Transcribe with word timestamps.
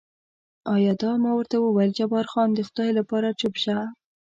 ایا 0.75 0.93
دا؟ 1.01 1.11
ما 1.23 1.31
ورته 1.35 1.55
وویل 1.59 1.91
جبار 1.99 2.25
خان، 2.31 2.49
د 2.53 2.59
خدای 2.67 2.91
لپاره 2.99 3.37
چوپ 3.39 3.55
شه. 3.63 3.75